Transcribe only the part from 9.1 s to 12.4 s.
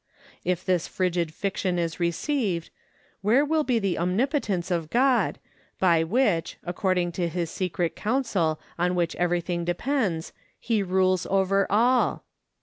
everything depends, he rules over all?